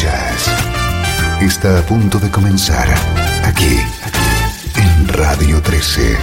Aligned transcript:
Jazz 0.00 0.48
está 1.40 1.80
a 1.80 1.82
punto 1.82 2.20
de 2.20 2.30
comenzar 2.30 2.88
aquí 3.44 3.78
en 4.76 5.08
Radio 5.08 5.60
13. 5.60 6.16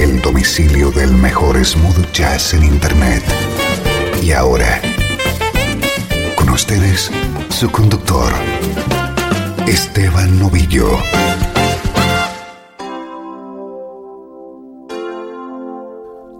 El 0.00 0.20
domicilio 0.20 0.90
del 0.90 1.12
mejor 1.12 1.64
smooth 1.64 2.10
jazz 2.12 2.54
en 2.54 2.64
Internet. 2.64 3.22
Y 4.22 4.32
ahora, 4.32 4.80
con 6.34 6.48
ustedes, 6.48 7.12
su 7.48 7.70
conductor, 7.70 8.32
Esteban 9.66 10.36
Novillo. 10.38 10.98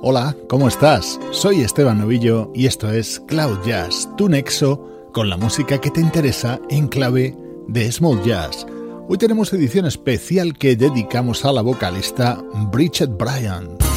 Hola, 0.02 0.34
¿cómo 0.48 0.66
estás? 0.66 1.20
Soy 1.30 1.60
Esteban 1.60 1.98
Novillo 1.98 2.50
y 2.54 2.66
esto 2.66 2.90
es 2.90 3.20
Cloud 3.20 3.58
Jazz, 3.64 4.08
tu 4.16 4.28
nexo 4.28 4.97
con 5.18 5.28
la 5.28 5.36
música 5.36 5.80
que 5.80 5.90
te 5.90 6.00
interesa 6.00 6.60
en 6.70 6.86
clave 6.86 7.34
de 7.66 7.90
smooth 7.90 8.24
jazz. 8.24 8.64
Hoy 9.08 9.18
tenemos 9.18 9.52
edición 9.52 9.84
especial 9.84 10.56
que 10.56 10.76
dedicamos 10.76 11.44
a 11.44 11.50
la 11.50 11.60
vocalista 11.60 12.40
Bridget 12.70 13.10
Bryan. 13.18 13.87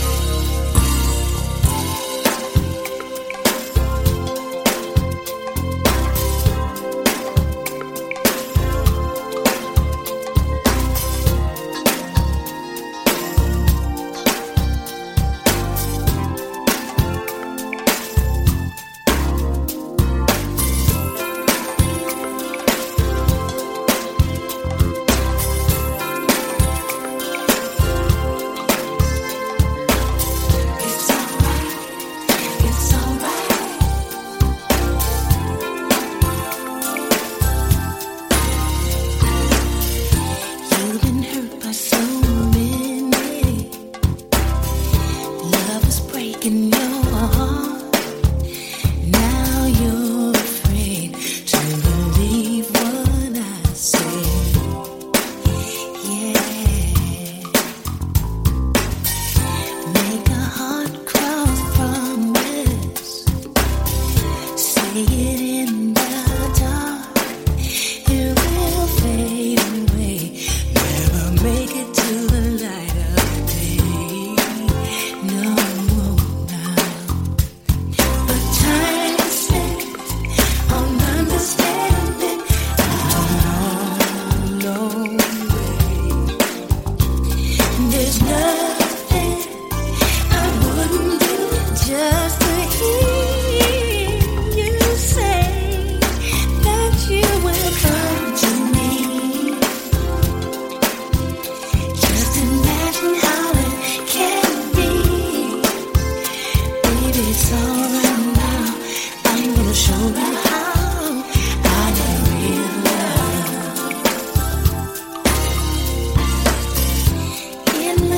love. 88.31 88.70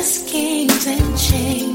Christmas 0.03 0.33
games 0.33 0.85
and 0.85 1.17
chains. 1.17 1.72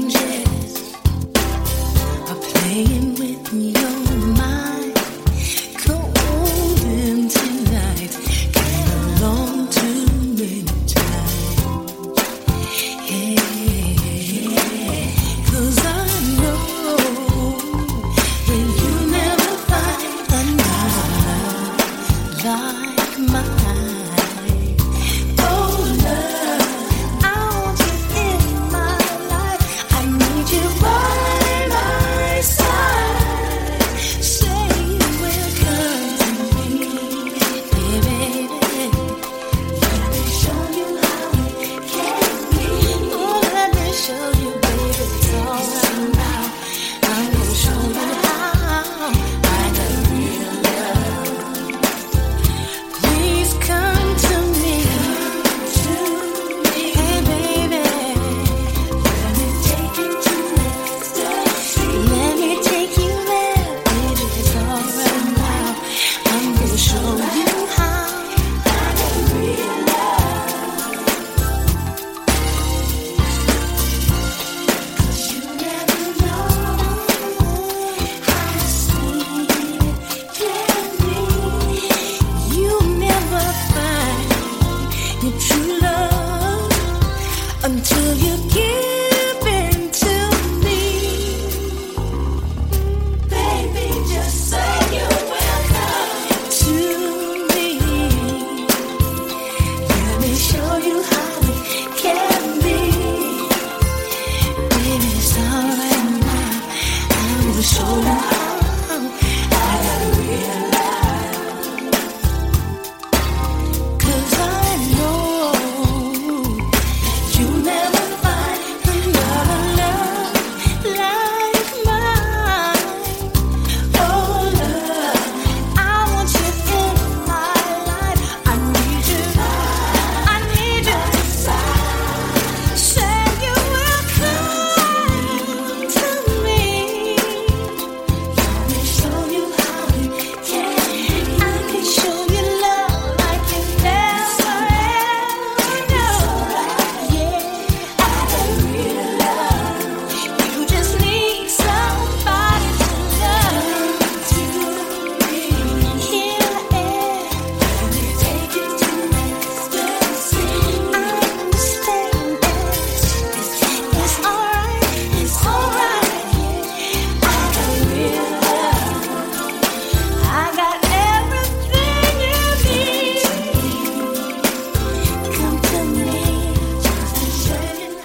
True 85.37 85.79
love 85.79 87.63
until 87.63 88.15
you 88.15 88.49
give. 88.49 88.98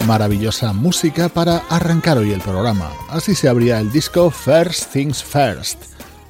Maravillosa 0.07 0.75
música 0.75 1.31
para 1.31 1.59
arrancar 1.71 2.19
hoy 2.19 2.33
el 2.33 2.43
programa. 2.43 2.91
Así 3.09 3.35
se 3.35 3.49
abría 3.49 3.81
el 3.81 3.91
disco 3.91 4.31
First 4.31 4.93
Things 4.93 5.25
First, 5.25 5.83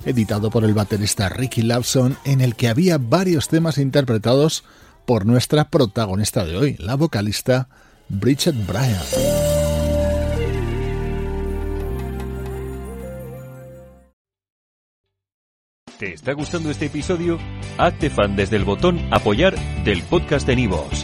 editado 0.04 0.48
por 0.48 0.64
el 0.64 0.74
baterista 0.74 1.28
Ricky 1.28 1.62
Lawson, 1.62 2.16
en 2.24 2.40
el 2.40 2.54
que 2.54 2.68
había 2.68 2.98
varios 2.98 3.48
temas 3.48 3.78
interpretados 3.78 4.62
por 5.06 5.26
nuestra 5.26 5.70
protagonista 5.70 6.44
de 6.44 6.56
hoy, 6.56 6.76
la 6.78 6.94
vocalista 6.94 7.68
Bridget 8.08 8.54
Bryan. 8.64 9.02
¿Te 15.98 16.12
está 16.12 16.32
gustando 16.32 16.70
este 16.70 16.86
episodio? 16.86 17.38
Hazte 17.78 18.08
fan 18.10 18.36
desde 18.36 18.56
el 18.56 18.64
botón 18.64 19.00
Apoyar 19.12 19.56
del 19.84 20.02
podcast 20.02 20.46
de 20.46 20.56
Nivos. 20.56 21.03